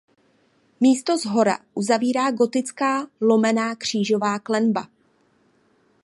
[0.79, 4.87] Místo shora uzavírá gotická lomená křížová klenba.